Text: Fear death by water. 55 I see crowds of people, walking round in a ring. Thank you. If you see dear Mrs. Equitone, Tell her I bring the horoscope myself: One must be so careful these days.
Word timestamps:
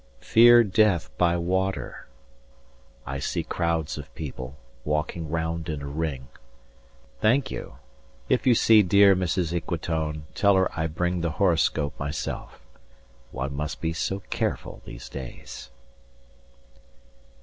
Fear 0.19 0.63
death 0.63 1.15
by 1.19 1.37
water. 1.37 2.07
55 3.01 3.13
I 3.13 3.19
see 3.19 3.43
crowds 3.43 3.97
of 3.99 4.11
people, 4.15 4.57
walking 4.83 5.29
round 5.29 5.69
in 5.69 5.83
a 5.83 5.87
ring. 5.87 6.27
Thank 7.19 7.51
you. 7.51 7.75
If 8.27 8.47
you 8.47 8.55
see 8.55 8.81
dear 8.81 9.15
Mrs. 9.15 9.53
Equitone, 9.55 10.23
Tell 10.33 10.55
her 10.55 10.71
I 10.75 10.87
bring 10.87 11.21
the 11.21 11.33
horoscope 11.37 11.99
myself: 11.99 12.59
One 13.29 13.55
must 13.55 13.79
be 13.79 13.93
so 13.93 14.21
careful 14.31 14.81
these 14.85 15.07
days. 15.07 15.69